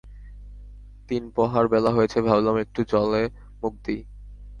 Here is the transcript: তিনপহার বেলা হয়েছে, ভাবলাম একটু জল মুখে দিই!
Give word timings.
তিনপহার 1.09 1.65
বেলা 1.67 1.91
হয়েছে, 1.91 2.17
ভাবলাম 2.27 2.55
একটু 2.57 2.79
জল 2.91 3.11
মুখে 3.61 3.79
দিই! 3.83 4.01